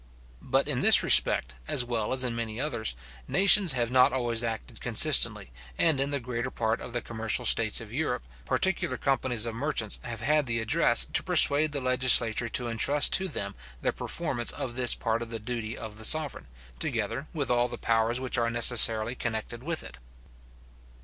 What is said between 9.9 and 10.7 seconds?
have had the